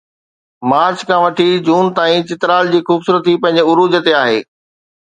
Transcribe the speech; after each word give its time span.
march 0.69 0.99
کان 1.07 1.19
وٺي 1.23 1.47
June 1.65 1.83
تائين 1.97 2.21
چترال 2.29 2.65
جي 2.73 2.79
خوبصورتي 2.89 3.33
پنهنجي 3.43 3.67
عروج 3.69 3.97
تي 4.05 4.19
آهي 4.25 4.39